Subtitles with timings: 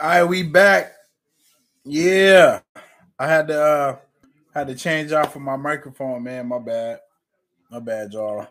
[0.00, 0.94] All right, we back.
[1.84, 2.60] Yeah,
[3.18, 3.96] I had to uh
[4.54, 6.46] had to change off of my microphone, man.
[6.46, 7.00] My bad,
[7.70, 8.46] my bad, y'all.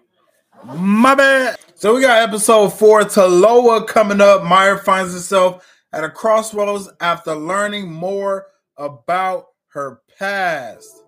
[0.63, 1.58] My bad.
[1.73, 3.02] So we got episode four.
[3.02, 4.44] Taloa coming up.
[4.44, 8.45] Maya finds herself at a crossroads after learning more
[8.77, 11.03] about her past.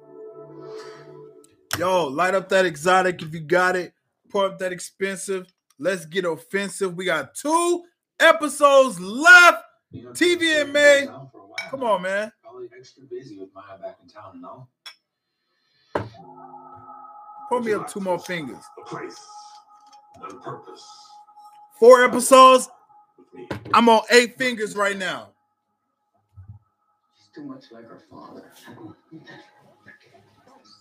[1.77, 3.93] Yo, light up that exotic if you got it.
[4.31, 5.53] Pour up that expensive.
[5.77, 6.95] Let's get offensive.
[6.95, 7.83] We got two
[8.19, 9.65] episodes left.
[9.93, 11.29] TVMA.
[11.69, 12.31] Come on, man.
[12.41, 14.69] Probably extra busy with Maya back in town and all.
[17.49, 18.63] Pour me up two more fingers.
[18.79, 19.19] A place
[20.15, 20.87] and a purpose
[21.81, 22.69] Four episodes.
[23.73, 25.29] I'm on eight fingers right now.
[27.17, 28.43] She's too much like her father.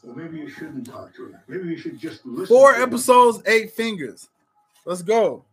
[0.03, 1.43] Well, maybe you shouldn't talk to her.
[1.49, 2.55] Maybe you should just listen.
[2.55, 2.83] Four to her.
[2.83, 4.29] episodes, eight fingers.
[4.85, 5.47] Let's go.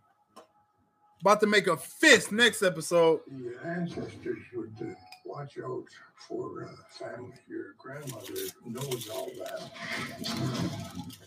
[1.27, 3.19] About to make a fist next episode.
[3.29, 4.93] Your ancestors would uh,
[5.25, 5.83] watch out
[6.25, 7.33] for uh, family.
[7.49, 8.33] Your grandmother
[8.65, 9.69] knows all that.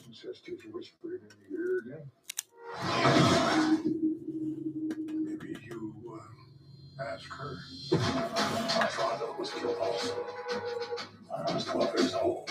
[0.09, 2.05] Ancestors whispered in your ear again.
[5.23, 6.35] Maybe you um,
[6.99, 7.59] ask her.
[7.93, 10.15] My father was killed also.
[11.47, 12.51] I was 12 years old.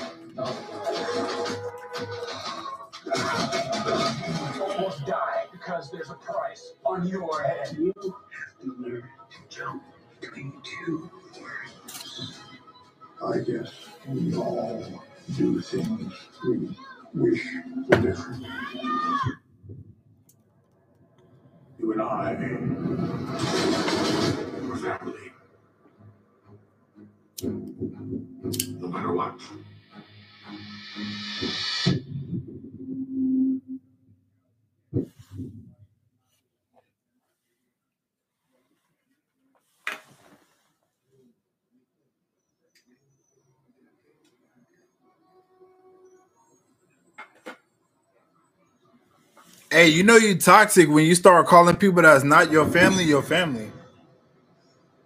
[4.62, 5.39] Almost died
[5.70, 7.78] because there's a price on your head.
[7.78, 9.84] You have to learn to jump
[10.20, 12.40] between two worlds.
[13.24, 13.72] I guess
[14.08, 15.04] we all
[15.38, 16.76] do things we
[17.14, 17.46] wish
[17.88, 18.44] were different.
[21.78, 22.34] You and I
[24.68, 25.32] were family.
[27.44, 29.40] No matter what.
[49.80, 53.24] Hey, you know you toxic when you start calling people that's not your family your
[53.24, 53.72] family.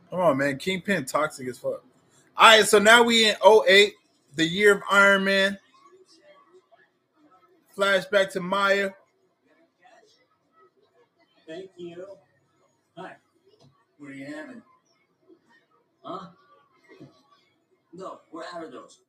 [0.09, 0.57] Come on, man.
[0.57, 1.84] Kingpin toxic as fuck.
[2.35, 3.94] All right, so now we in 08,
[4.35, 5.59] the year of Iron Man.
[7.78, 8.89] Flashback to Maya.
[11.47, 12.07] Thank you.
[12.97, 13.17] Hi.
[14.00, 14.63] What are you having?
[16.01, 16.29] Huh?
[17.94, 19.01] No, we're out of those.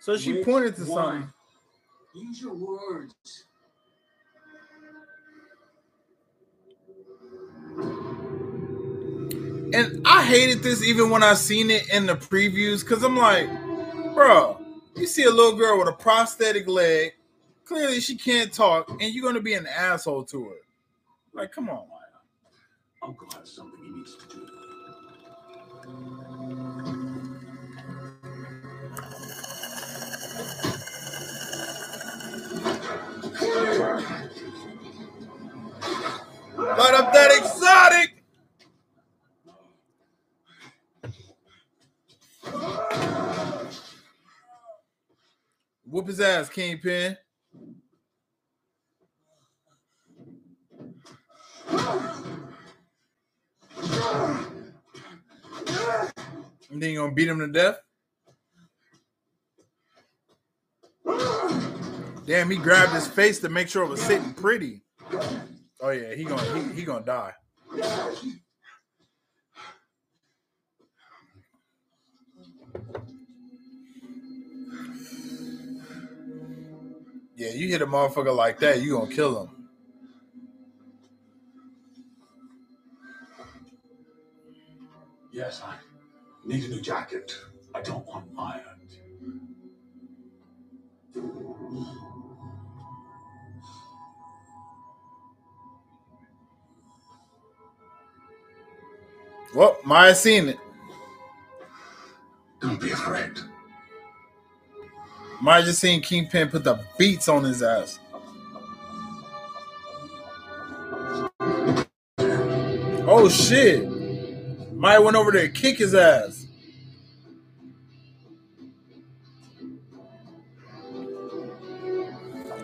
[0.00, 0.88] So she Which pointed to one?
[0.88, 1.33] something.
[2.14, 3.44] Use your words.
[9.74, 13.48] And I hated this even when I seen it in the previews because I'm like,
[14.14, 14.60] bro,
[14.96, 17.14] you see a little girl with a prosthetic leg.
[17.64, 20.56] Clearly, she can't talk, and you're gonna be an asshole to her.
[21.32, 21.86] Like, come on.
[23.02, 24.48] Uncle has something he needs to do.
[36.56, 38.24] Light up that exotic.
[45.88, 47.16] Whoop his ass, Kingpin.
[56.70, 57.78] And then you're gonna beat him to death?
[62.26, 64.82] Damn, he grabbed his face to make sure it was sitting pretty.
[65.80, 67.32] Oh yeah, he gonna he, he gonna die.
[77.36, 79.68] Yeah, you hit a motherfucker like that, you gonna kill him.
[85.32, 85.76] Yes, I
[86.46, 87.36] need a new jacket.
[87.74, 88.60] I don't want Maya.
[99.54, 100.58] Well, Maya seen it.
[102.60, 103.38] Don't be afraid.
[105.40, 108.00] Maya just seen Kingpin put the beats on his ass.
[113.06, 113.88] Oh shit.
[114.72, 116.46] Maya went over there to kick his ass.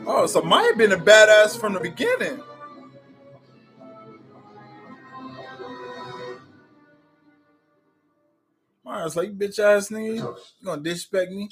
[0.06, 2.40] Oh, so Maya been a badass from the beginning.
[8.90, 11.48] Maya's like, bitch ass nigga, you Toast gonna disrespect me?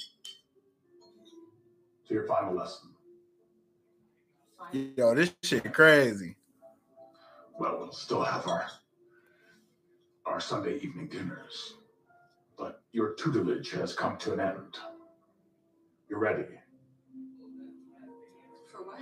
[2.07, 2.89] to your final lesson.
[4.97, 6.35] Yo, this shit crazy.
[7.59, 8.65] Well, we'll still have our
[10.25, 11.75] our Sunday evening dinners,
[12.57, 14.77] but your tutelage has come to an end.
[16.09, 16.43] You're ready
[18.71, 18.99] For what?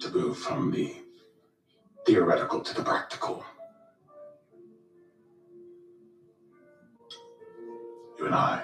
[0.00, 0.96] to move from the
[2.06, 3.44] theoretical to the practical.
[8.24, 8.62] You and I,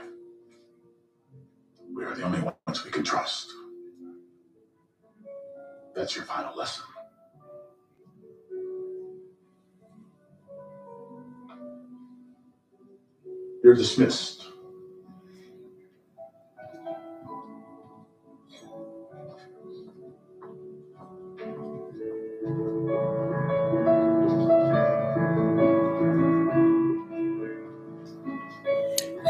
[1.94, 3.52] we are the only ones we can trust.
[5.94, 6.84] That's your final lesson.
[13.62, 14.49] You're dismissed.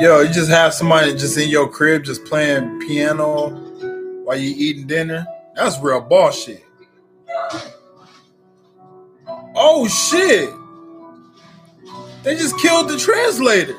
[0.01, 3.51] Yo, you just have somebody just in your crib just playing piano
[4.25, 5.27] while you eating dinner.
[5.55, 6.65] That's real boss shit.
[9.55, 10.49] Oh shit!
[12.23, 13.77] They just killed the translator.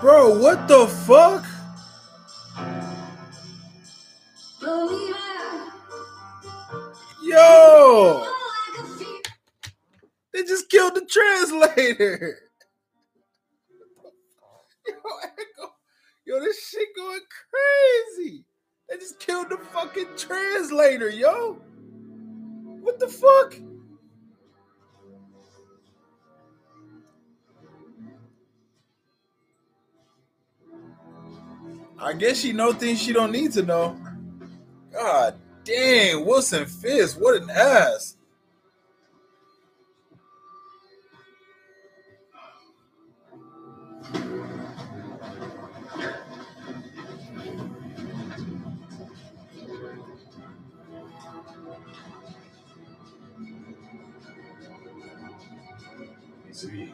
[0.00, 1.44] Bro, what the fuck?
[7.22, 8.27] Yo!
[10.48, 12.38] Just killed the translator.
[14.88, 15.72] Yo, Echo.
[16.26, 17.20] Yo, this shit going
[18.16, 18.44] crazy.
[18.88, 21.58] They just killed the fucking translator, yo.
[22.80, 23.54] What the fuck?
[31.98, 33.98] I guess she know things she don't need to know.
[34.92, 38.17] God damn, Wilson Fisk, what an ass.
[56.58, 56.92] See,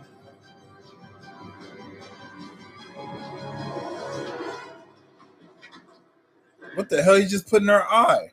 [6.74, 8.32] What the hell you just put in her eye?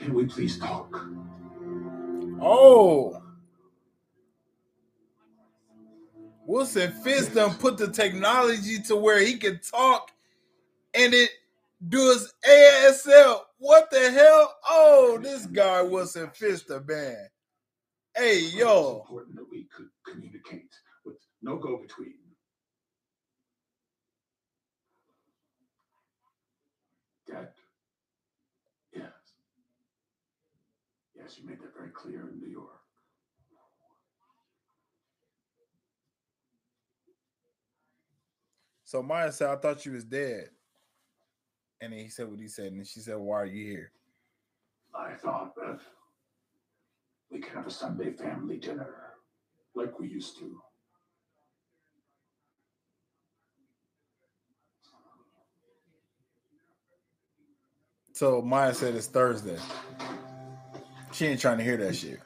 [0.00, 0.92] can we please talk?
[2.40, 3.22] Oh.
[6.44, 10.10] Wilson Fisk done put the technology to where he can talk
[10.92, 11.30] and it
[11.88, 13.42] does ASL.
[13.58, 14.54] What the hell?
[14.68, 17.28] Oh, this guy was a the man.
[18.16, 19.00] Hey, It's yo.
[19.00, 20.72] important that we could communicate
[21.04, 22.14] with no go between.
[27.28, 27.48] Dad.
[28.94, 29.12] Yes.
[31.14, 32.70] Yes, you made that very clear in New York.
[38.84, 40.48] So Maya said, I thought you was dead.
[41.80, 42.72] And then he said what he said.
[42.72, 43.92] And she said, Why are you here?
[44.94, 45.80] I thought that
[47.30, 48.94] we could have a Sunday family dinner
[49.74, 50.60] like we used to.
[58.12, 59.58] So Maya said it's Thursday.
[61.12, 62.18] She ain't trying to hear that shit.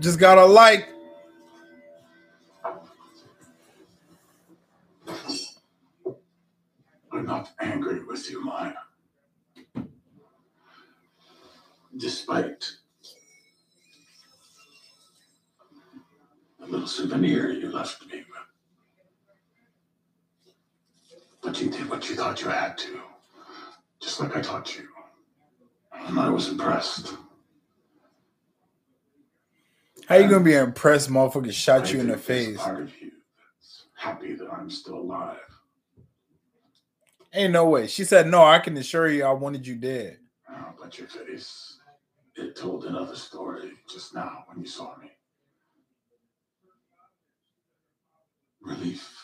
[0.00, 0.88] Just got a like.
[30.30, 32.62] Gonna be impressed, motherfucker shot I you in the think there's a face?
[32.62, 35.36] part of you that's happy that I'm still alive.
[37.32, 37.86] Ain't no way.
[37.86, 40.18] She said, No, I can assure you I wanted you dead.
[40.50, 41.76] Oh, but your face.
[42.36, 45.10] It told another story just now when you saw me.
[48.62, 49.16] Relief.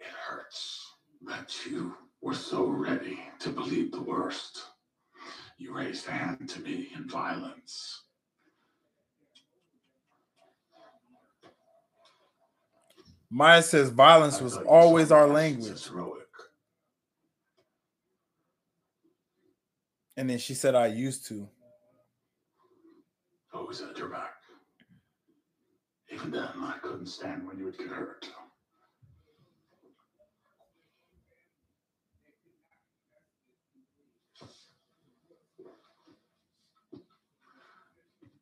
[0.00, 0.86] It hurts
[1.26, 4.62] that you were so ready to believe the worst.
[5.58, 7.89] You raised a hand to me in violence.
[13.30, 15.88] Maya says violence was always our language.
[20.16, 21.48] And then she said, I used to.
[23.54, 24.34] Always had your back.
[26.12, 28.28] Even then, I couldn't stand when you would get hurt.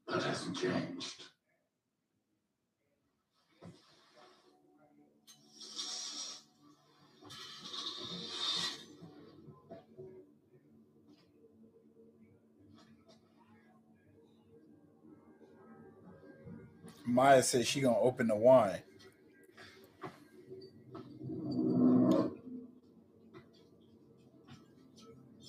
[0.08, 1.27] That hasn't changed.
[17.08, 18.80] Maya says she gonna open the wine.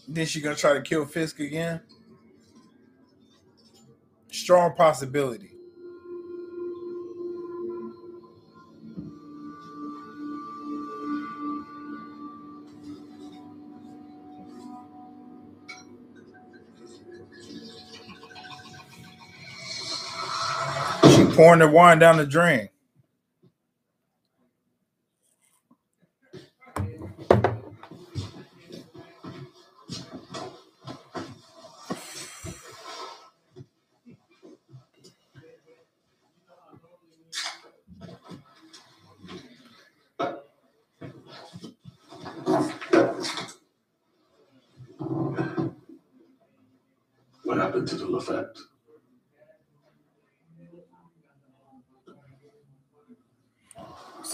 [0.07, 1.81] Then she gonna try to kill Fisk again?
[4.31, 5.51] Strong possibility.
[21.39, 22.67] Pouring the wine down the drain.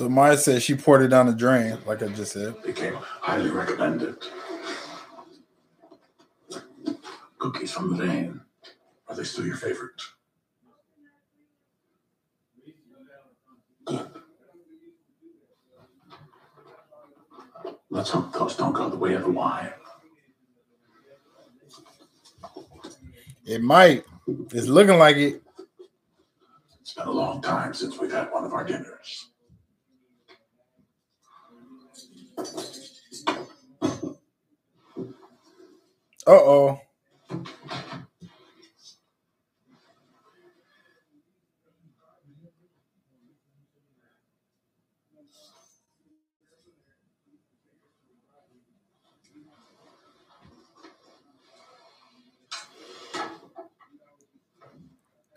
[0.05, 2.61] So Maya said she poured it down the drain, like I just said.
[2.61, 4.15] Became highly recommended.
[7.39, 8.39] Cookies from the vein.
[9.07, 9.99] Are they still your favorite?
[13.85, 14.11] Good.
[17.89, 19.73] Let's hope those don't go the way of the wine.
[23.43, 24.03] It might.
[24.51, 25.41] It's looking like it.
[26.79, 29.29] It's been a long time since we've had one of our dinners.
[36.27, 36.79] Uh oh.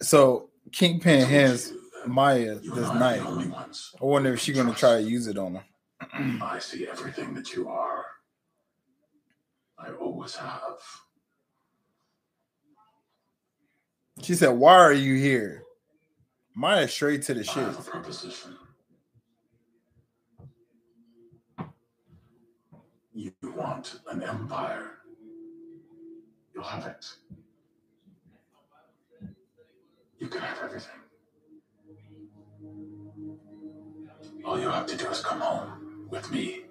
[0.00, 1.72] So Kingpin hands
[2.06, 3.26] Maya this knife.
[4.00, 5.64] I wonder if she's gonna try to use it on her.
[6.18, 8.04] I see everything that you are.
[9.78, 10.80] I always have.
[14.22, 15.64] She said, "Why are you here?"
[16.54, 17.64] Maya straight to the I shit.
[17.64, 18.56] have a proposition.
[23.14, 24.90] You want an empire.
[26.54, 27.06] You'll have it.
[30.18, 31.00] You can have everything.
[34.44, 36.64] All you have to do is come home with me.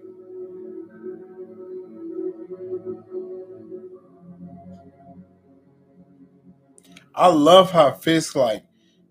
[7.14, 8.64] I love how Fisk like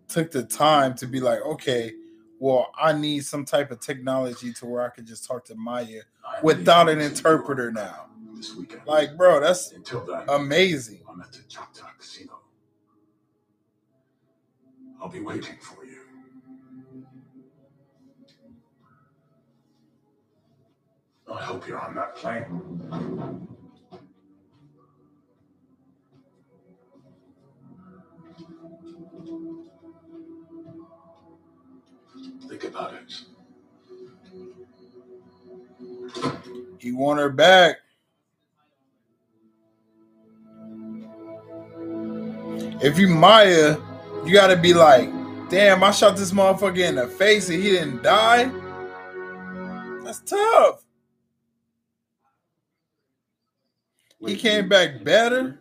[0.09, 1.93] took the time to be like, okay,
[2.39, 6.03] well, I need some type of technology to where I could just talk to Maya
[6.43, 8.07] without an interpreter now.
[8.35, 8.83] This weekend.
[8.87, 11.01] Like, bro, that's until then, amazing.
[11.09, 12.35] I'm at the Choctaw Casino.
[15.01, 15.86] I'll be waiting for you.
[21.29, 23.49] I hope you're on that plane.
[32.49, 33.21] Think about it.
[36.79, 37.79] He want her back.
[42.81, 43.77] If you Maya,
[44.25, 45.11] you gotta be like,
[45.49, 48.51] damn, I shot this motherfucker in the face and he didn't die.
[50.05, 50.86] That's tough.
[54.25, 55.59] He came back better.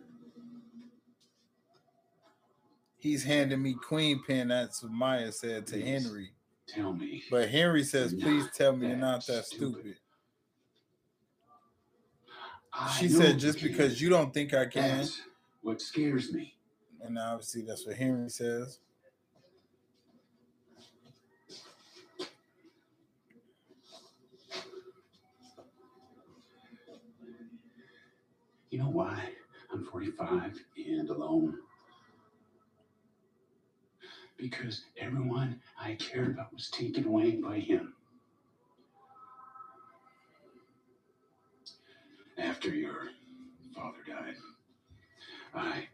[2.98, 4.48] He's handing me queen pin.
[4.48, 6.30] That's what Maya said to Henry.
[6.66, 7.22] Tell me.
[7.30, 9.96] But Henry says, please tell me you're not that stupid.
[12.72, 15.20] I She said, just because you don't think I can, Yes,
[15.62, 16.54] what scares me.
[17.02, 18.80] And obviously that's what Henry says.
[28.76, 29.30] You know why
[29.72, 31.60] I'm 45 and alone?
[34.36, 37.94] Because everyone I cared about was taken away by him.
[42.36, 43.08] After your
[43.74, 44.34] father died,
[45.54, 45.88] I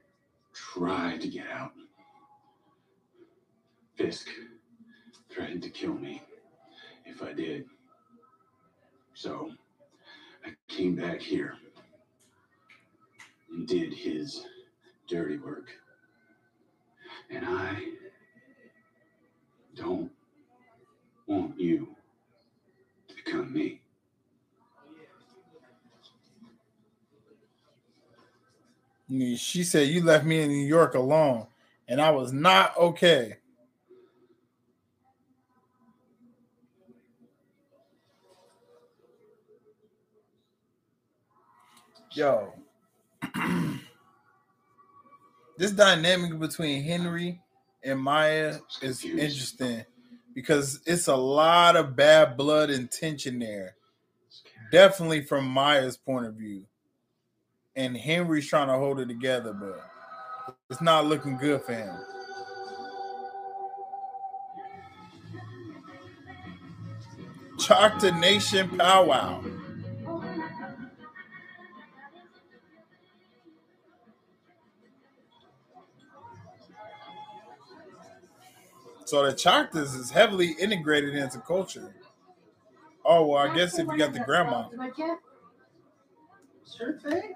[0.52, 1.74] tried to get out.
[3.94, 4.26] Fisk
[5.30, 6.20] threatened to kill me
[7.06, 7.64] if I did.
[9.14, 9.52] So
[10.44, 11.54] I came back here
[13.52, 14.46] and did his
[15.08, 15.68] dirty work.
[17.30, 17.82] And I
[19.76, 20.10] don't
[21.26, 21.94] want you
[23.08, 23.80] to become me.
[29.36, 31.46] She said you left me in New York alone,
[31.86, 33.36] and I was not okay.
[42.14, 42.54] Yo,
[45.58, 47.40] this dynamic between Henry
[47.84, 49.84] and Maya is interesting
[50.34, 53.74] because it's a lot of bad blood and tension there.
[54.70, 56.64] Definitely from Maya's point of view.
[57.76, 59.80] And Henry's trying to hold it together, but
[60.70, 61.94] it's not looking good for him.
[67.58, 69.42] Choctaw Nation powwow.
[79.12, 81.94] So the Choctaws is heavily integrated into culture.
[83.04, 84.68] Oh well, I guess if you got the grandma.
[86.74, 87.34] Sure thing.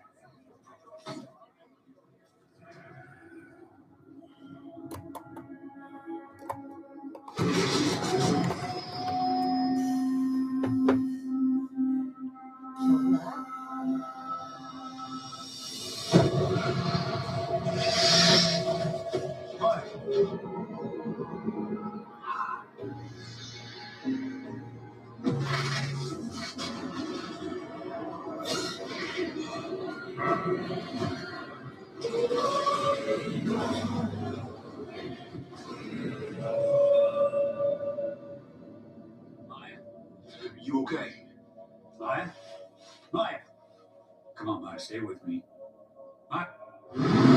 [40.66, 41.12] You okay?
[42.00, 42.28] Maya?
[43.12, 43.38] Maya!
[44.34, 45.44] Come on, Maya, stay with me.
[46.30, 47.35] Maya.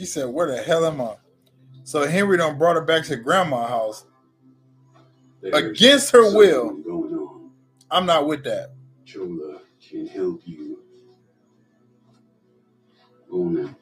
[0.00, 1.16] She said, "Where the hell am I?"
[1.84, 4.06] So Henry done brought her back to grandma's house.
[5.42, 6.68] There's Against her will.
[6.68, 7.50] something Going on.
[7.90, 8.70] I'm not with that.
[9.04, 10.78] Chula can help you.
[13.30, 13.76] Go now.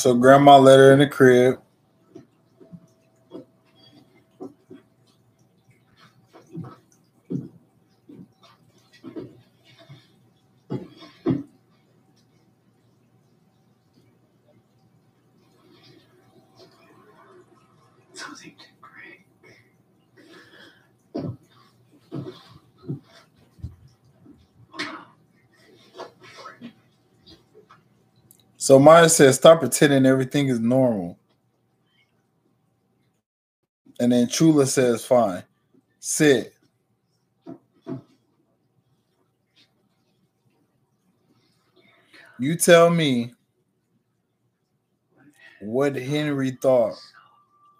[0.00, 1.60] So grandma let her in the crib.
[28.70, 31.18] So Maya says, "Stop pretending everything is normal."
[33.98, 35.42] And then Chula says, "Fine,
[35.98, 36.54] sit."
[42.38, 43.34] You tell me
[45.60, 46.94] what Henry thought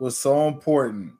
[0.00, 1.12] was so important.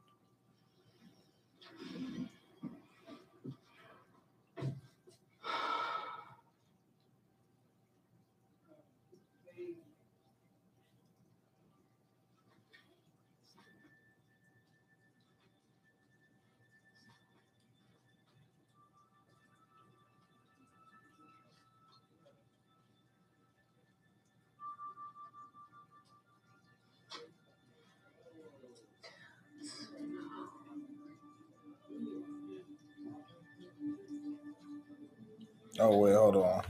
[35.82, 36.62] Oh wait, hold on.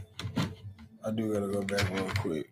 [1.05, 2.49] I do gotta go back real quick.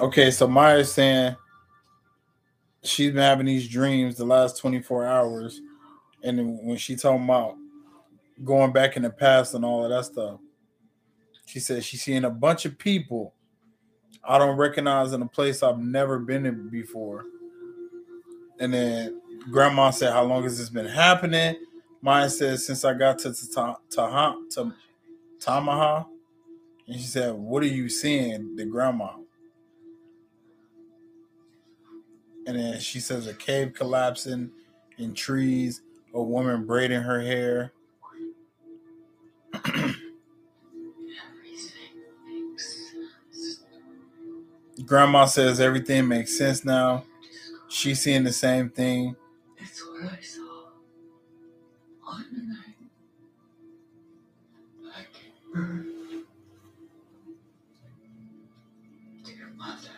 [0.00, 1.36] Okay, so Maya's saying
[2.82, 5.60] she's been having these dreams the last 24 hours,
[6.24, 7.54] and when she talking about
[8.42, 10.40] going back in the past and all of that stuff,
[11.46, 13.34] she said she's seeing a bunch of people
[14.28, 17.24] I don't recognize in a place I've never been in before.
[18.60, 21.56] And then grandma said, How long has this been happening?
[22.02, 23.34] Maya said, Since I got to
[23.90, 24.74] Taha to
[25.40, 26.06] Tamaha.
[26.86, 28.54] And she said, What are you seeing?
[28.54, 29.12] The grandma.
[32.46, 34.50] And then she says a cave collapsing
[34.98, 35.80] in trees,
[36.12, 37.72] a woman braiding her hair.
[44.88, 47.04] Grandma says everything makes sense now.
[47.68, 49.14] She's seeing the same thing.
[49.58, 50.64] It's what I saw
[52.06, 52.74] on the night
[54.96, 55.44] I gave
[59.58, 59.90] mother.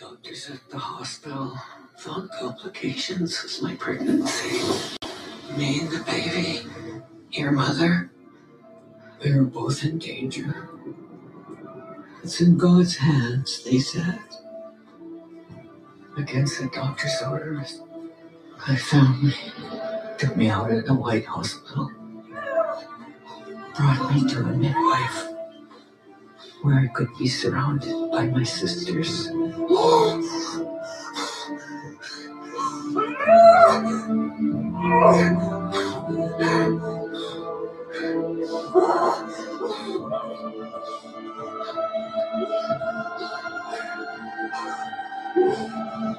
[0.00, 1.58] Doctors at the hospital
[1.98, 4.62] found complications with my pregnancy.
[5.58, 6.62] Me and the baby,
[7.32, 8.10] your mother,
[9.22, 10.70] we were both in danger.
[12.22, 14.20] It's in God's hands, they said.
[16.16, 17.80] Against the doctor's orders,
[18.68, 19.34] my family
[20.18, 21.90] took me out of the White Hospital,
[23.76, 25.28] brought me to a midwife
[26.62, 29.28] where I could be surrounded by my sisters.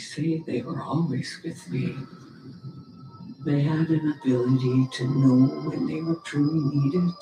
[0.00, 1.94] say they were always with me.
[3.44, 7.12] They had an ability to know when they were truly needed.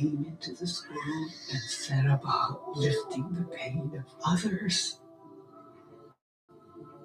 [0.00, 0.96] Came into the school
[1.52, 4.98] and set about lifting the pain of others.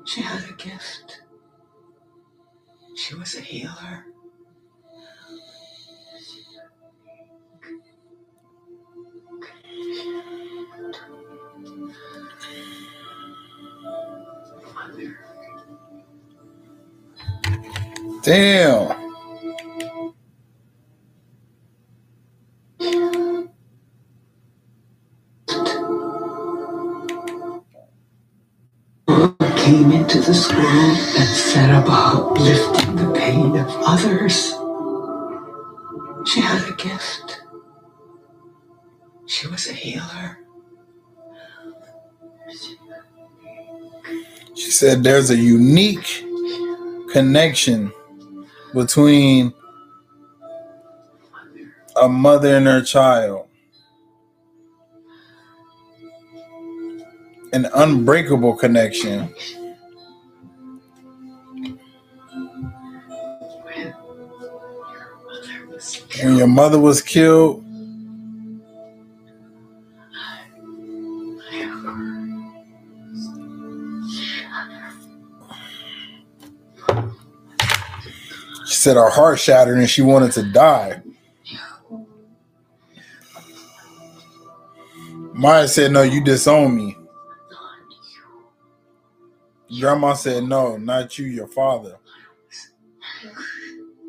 [0.05, 1.21] She had a gift.
[2.95, 4.05] She was a healer.
[18.23, 19.04] Damn.
[30.15, 34.53] Into the school and set about lifting the pain of others.
[36.27, 37.41] She had a gift.
[39.25, 40.39] She was a healer.
[44.55, 46.23] She said there's a unique
[47.11, 47.91] connection
[48.73, 49.53] between
[52.01, 53.47] a mother and her child.
[57.51, 59.33] An unbreakable connection.
[66.23, 67.63] When your mother was killed,
[78.65, 81.01] she said her heart shattered and she wanted to die.
[85.33, 86.95] Maya said, No, you disown me.
[89.79, 91.97] Grandma said, No, not you, your father.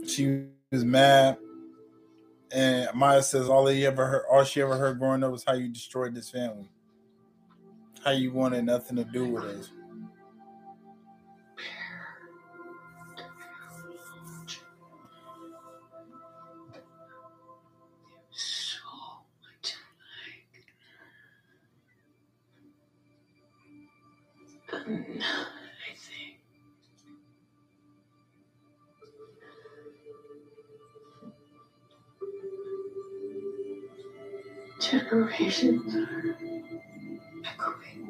[0.07, 1.39] She was mad.
[2.53, 5.55] And Maya says all he ever heard, all she ever heard growing up was how
[5.55, 6.69] you destroyed this family.
[8.05, 9.71] How you wanted nothing to do with us.
[18.31, 18.79] So
[34.81, 36.37] generations are
[37.45, 38.06] echoing.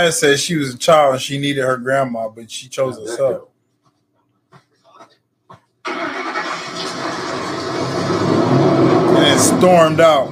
[0.00, 3.50] Maya said she was a child and she needed her grandma, but she chose herself.
[5.84, 5.98] And
[9.16, 10.30] then stormed out.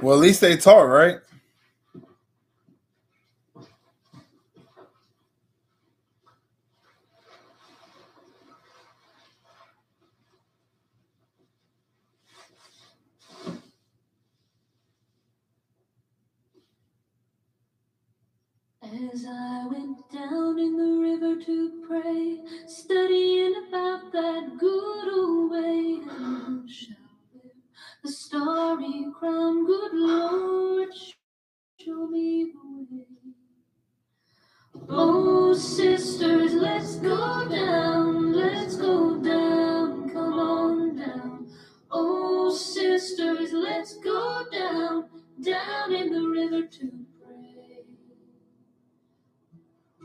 [0.00, 1.18] Well, at least they talk, right?
[35.52, 41.46] Oh, sisters, let's go down, let's go down, come on down.
[41.90, 45.10] Oh, sisters, let's go down,
[45.42, 46.90] down in the river to
[47.22, 47.84] pray.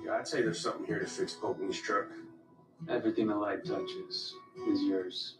[0.03, 2.07] Yeah, I'd say there's something here to fix Pokem's truck.
[2.89, 4.33] Everything the light touches
[4.67, 5.35] is yours.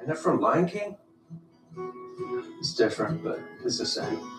[0.00, 0.96] And they're from Lion King?
[2.58, 4.37] It's different, but it's the same.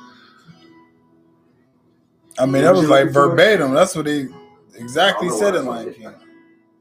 [2.39, 3.73] I mean, that was like verbatim.
[3.73, 4.27] That's what he
[4.75, 5.97] exactly I said in Lion it.
[5.97, 6.13] King.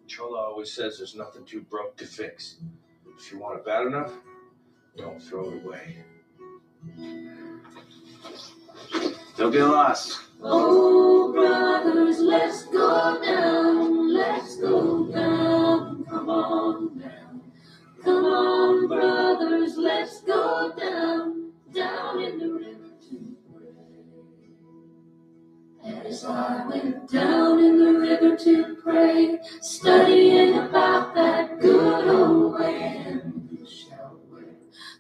[0.06, 2.56] Chula always says there's nothing too broke to fix.
[3.18, 4.12] If you want it bad enough,
[4.96, 5.96] don't throw it away.
[9.36, 10.20] Don't get lost.
[10.42, 14.37] Oh, brothers, let's go down, let's
[27.10, 34.20] down in the river to pray, studying about that good old way, and who shall
[34.30, 34.44] wear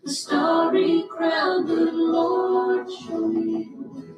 [0.02, 4.14] the starry crown, good Lord, show me the.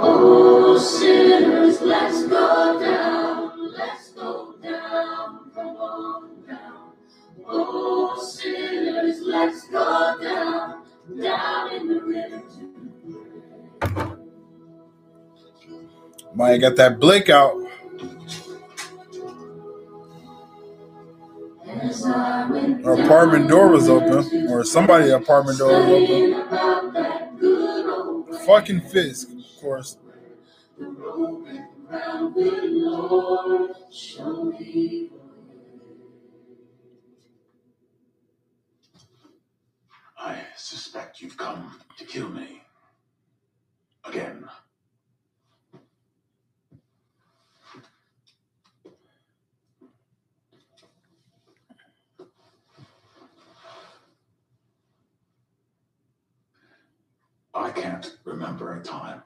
[0.00, 3.17] Oh, sinners, let's go down,
[11.22, 12.42] down, in the river
[16.60, 17.54] got that blick out.
[21.66, 26.06] As I went Her apartment door was open, or somebody's apartment door was open.
[26.06, 28.38] studying about that good old way.
[28.46, 29.98] fucking Fisk, of course.
[30.78, 35.10] The Roman crown, good Lord, show me
[40.58, 42.62] suspect you've come to kill me.
[44.04, 44.44] Again.
[57.54, 59.22] I can't remember a time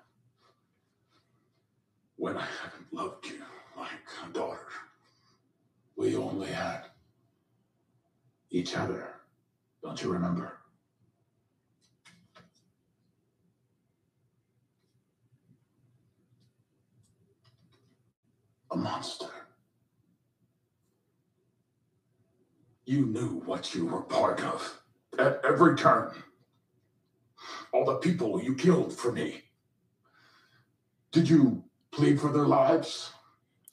[2.17, 3.43] when I haven't loved you
[3.77, 3.91] like
[4.27, 4.69] a daughter.
[5.97, 6.85] We only had
[8.51, 9.15] each other.
[9.83, 10.59] Don't you remember?
[18.71, 19.27] A monster.
[22.93, 24.83] You knew what you were part of
[25.19, 26.13] at every turn.
[27.73, 29.45] All the people you killed for me.
[31.11, 33.11] Did you plead for their lives?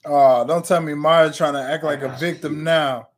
[0.06, 3.10] Oh, don't tell me Maya trying to act like a victim now.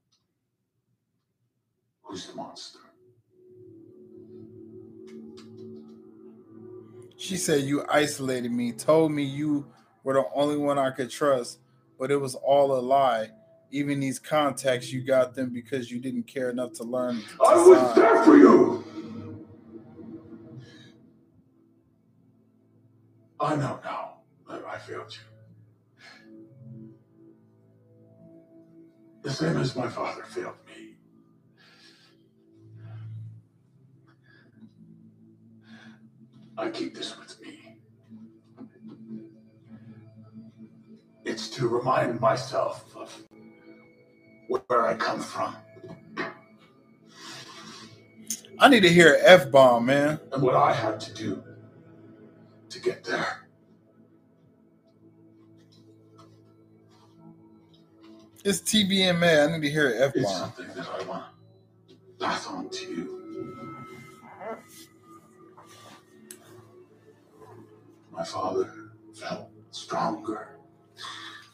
[2.03, 2.81] Who's the monster?
[7.17, 9.69] She said you isolated me, told me you
[10.03, 11.61] were the only one I could trust,
[11.97, 13.29] but it was all a lie.
[13.75, 17.23] Even these contacts, you got them because you didn't care enough to learn.
[17.23, 17.97] To I was sign.
[17.97, 18.85] there for you!
[23.41, 26.91] I know now that I failed you.
[29.23, 30.97] The same as my father failed me.
[36.59, 37.79] I keep this with me.
[41.25, 42.92] It's to remind myself
[44.69, 45.57] where I come from
[48.59, 50.21] I need to hear an F bomb, man.
[50.33, 51.43] and what I had to do
[52.71, 53.49] to get there.
[58.45, 59.49] It's TVMA.
[59.49, 60.41] I need to hear an F It's bomb.
[60.41, 61.25] something that I want
[62.19, 63.29] to pass on to you.
[68.13, 68.73] My father
[69.15, 70.59] felt stronger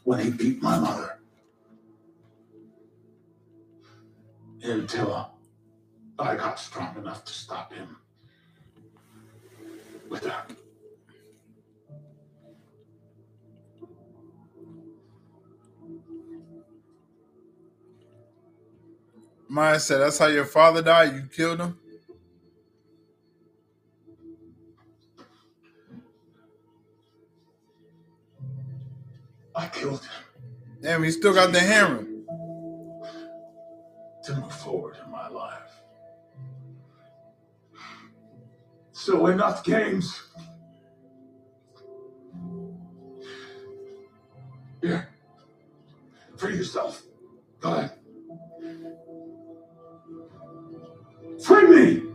[0.04, 1.17] when he beat my mother.
[4.62, 5.30] Until
[6.18, 7.96] I got strong enough to stop him
[10.08, 10.50] with that.
[19.48, 21.14] Maya said, That's how your father died?
[21.14, 21.78] You killed him?
[29.54, 30.10] I killed him
[30.82, 32.07] Damn, he still got the hammer.
[34.28, 35.80] To move forward in my life.
[38.92, 40.22] So enough games.
[44.82, 45.08] Here,
[46.36, 47.02] free yourself.
[47.60, 47.92] Go ahead.
[51.42, 52.07] Free me!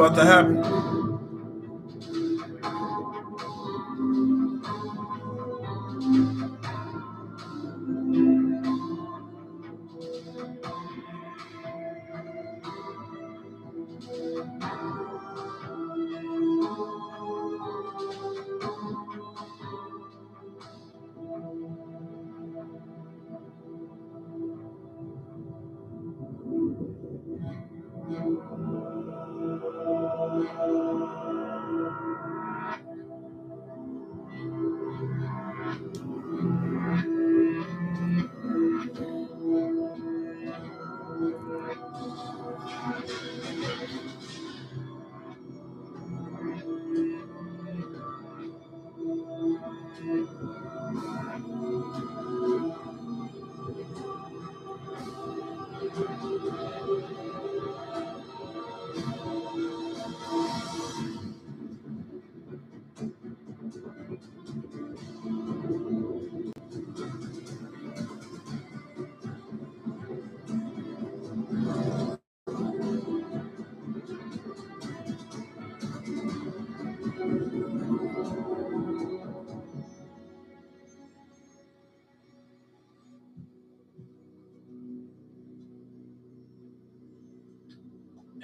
[0.00, 0.79] About to happen?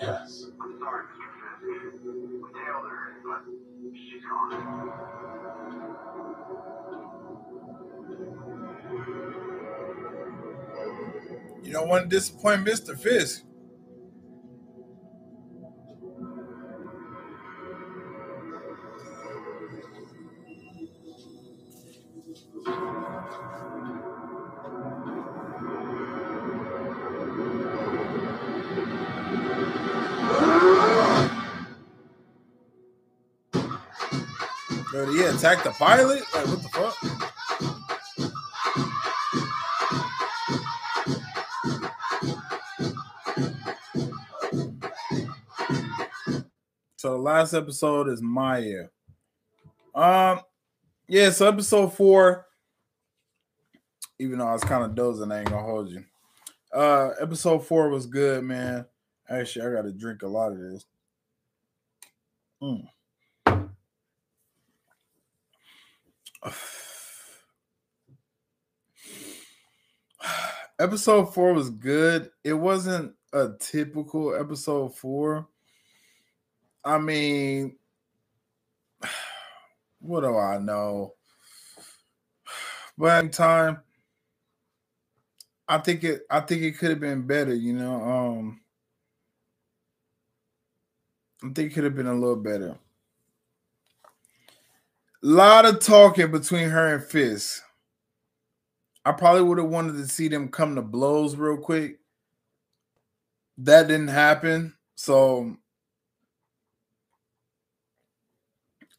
[0.01, 0.47] Yes.
[0.61, 1.90] I'm sorry, Mr.
[1.92, 2.05] Fisk.
[2.05, 3.44] We tailed her, but
[3.94, 4.92] she's gone.
[11.64, 12.99] You don't want to disappoint Mr.
[12.99, 13.45] Fisk.
[35.37, 36.22] Attack the pilot?
[36.34, 36.97] Like, what the fuck?
[46.97, 48.87] So the last episode is Maya.
[49.95, 50.41] Um,
[51.07, 52.47] yeah, so episode four,
[54.18, 56.03] even though I was kind of dozing, I ain't gonna hold you.
[56.72, 58.87] Uh, episode four was good, man.
[59.28, 60.87] Actually, I gotta drink a lot of this.
[62.62, 62.89] Mm.
[70.87, 72.30] Episode four was good.
[72.45, 75.49] It wasn't a typical episode four.
[76.84, 77.76] I mean,
[79.99, 81.14] what do I know?
[82.97, 83.80] But in time,
[85.66, 88.01] I think it I think it could have been better, you know.
[88.01, 88.61] Um
[91.43, 92.78] I think it could have been a little better.
[95.24, 97.64] A lot of talking between her and Fisk.
[99.07, 102.01] I probably would have wanted to see them come to blows real quick.
[103.59, 104.75] That didn't happen.
[104.97, 105.57] So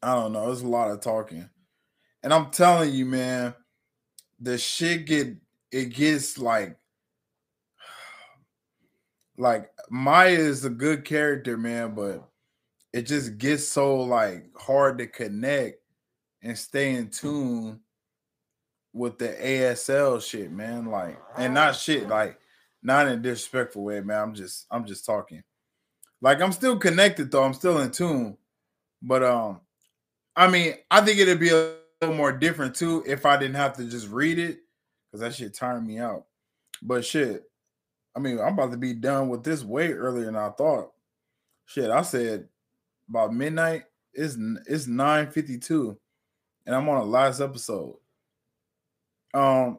[0.02, 0.50] I don't know.
[0.50, 1.50] It's a lot of talking.
[2.22, 3.52] And I'm telling you, man,
[4.40, 5.36] the shit get
[5.70, 6.78] it gets like
[9.36, 12.26] like Maya is a good character, man, but
[12.94, 15.82] it just gets so like hard to connect
[16.40, 17.80] and stay in tune
[18.92, 20.86] with the ASL shit, man.
[20.86, 22.38] Like, and not shit, like
[22.82, 24.22] not in a disrespectful way, man.
[24.22, 25.42] I'm just I'm just talking.
[26.20, 28.36] Like I'm still connected though, I'm still in tune.
[29.02, 29.60] But um,
[30.36, 33.76] I mean, I think it'd be a little more different too if I didn't have
[33.76, 34.60] to just read it,
[35.06, 36.24] because that shit tired me out.
[36.82, 37.44] But shit,
[38.16, 40.92] I mean, I'm about to be done with this way earlier than I thought.
[41.66, 42.48] Shit, I said
[43.08, 43.84] about midnight.
[44.12, 44.36] It's
[44.66, 45.96] it's 9:52,
[46.66, 47.96] and I'm on a last episode.
[49.34, 49.78] Um,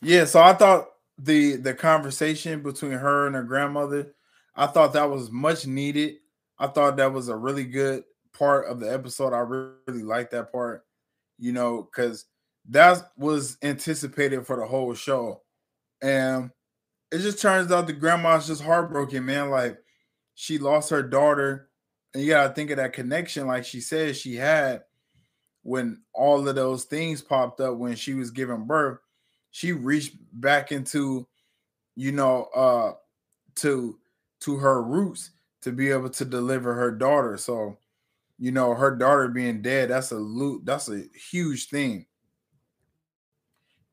[0.00, 0.88] yeah, so I thought
[1.18, 4.14] the the conversation between her and her grandmother,
[4.54, 6.16] I thought that was much needed.
[6.58, 9.32] I thought that was a really good part of the episode.
[9.32, 10.84] I really, liked that part,
[11.38, 12.26] you know, because
[12.70, 15.42] that was anticipated for the whole show.
[16.02, 16.50] And
[17.10, 19.50] it just turns out the grandma's just heartbroken, man.
[19.50, 19.78] Like
[20.34, 21.68] she lost her daughter.
[22.14, 24.82] And you gotta think of that connection, like she said she had
[25.62, 28.98] when all of those things popped up when she was giving birth.
[29.50, 31.26] She reached back into,
[31.96, 32.92] you know, uh
[33.56, 33.98] to
[34.40, 35.30] to her roots
[35.62, 37.36] to be able to deliver her daughter.
[37.36, 37.78] So,
[38.38, 42.06] you know, her daughter being dead, that's a loot, that's a huge thing.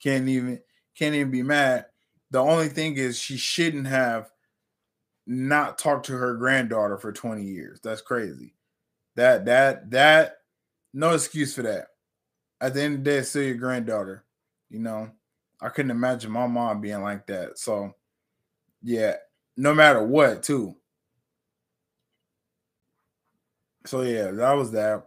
[0.01, 0.61] Can't even
[0.95, 1.85] can't even be mad.
[2.31, 4.29] The only thing is she shouldn't have
[5.27, 7.79] not talked to her granddaughter for 20 years.
[7.81, 8.53] That's crazy.
[9.15, 10.37] That that that
[10.95, 11.87] no excuse for that.
[12.61, 14.23] At the end of the day, it's still your granddaughter.
[14.69, 15.11] You know,
[15.61, 17.59] I couldn't imagine my mom being like that.
[17.59, 17.93] So
[18.81, 19.15] yeah,
[19.57, 20.75] no matter what, too.
[23.85, 25.05] So yeah, that was that.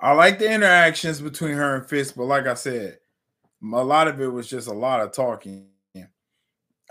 [0.00, 2.98] I like the interactions between her and Fisk, but like I said,
[3.62, 5.68] a lot of it was just a lot of talking.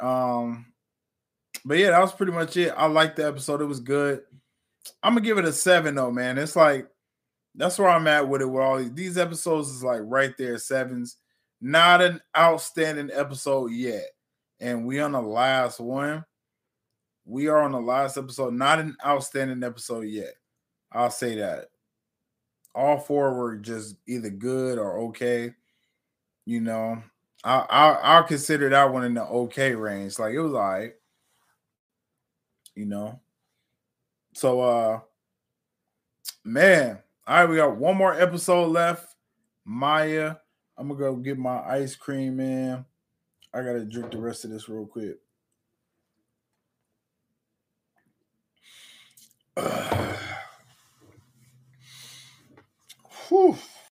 [0.02, 0.66] Um,
[1.66, 2.74] but yeah, that was pretty much it.
[2.76, 4.22] I liked the episode; it was good.
[5.02, 6.38] I'm gonna give it a seven though, man.
[6.38, 6.88] It's like
[7.56, 8.46] that's where I'm at with it.
[8.46, 11.18] With all these, these episodes is like right there, sevens.
[11.62, 14.08] Not an outstanding episode yet,
[14.60, 16.26] and we on the last one.
[17.26, 18.54] We are on the last episode.
[18.54, 20.34] Not an outstanding episode yet.
[20.92, 21.68] I'll say that.
[22.76, 25.54] All four were just either good or okay.
[26.46, 27.02] You know,
[27.44, 30.20] I I I'll consider that one in the okay range.
[30.20, 30.94] Like it was all right.
[32.76, 33.20] You know.
[34.34, 35.00] So, uh,
[36.44, 39.16] man, all right, we got one more episode left.
[39.64, 40.36] Maya,
[40.78, 42.84] I'm gonna go get my ice cream in.
[43.54, 45.18] I gotta drink the rest of this real quick.
[53.30, 53.56] Whew.